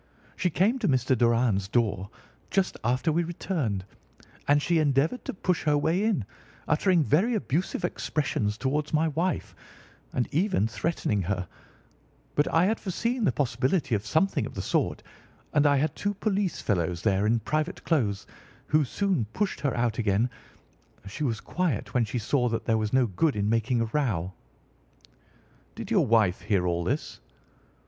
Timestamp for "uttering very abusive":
6.67-7.85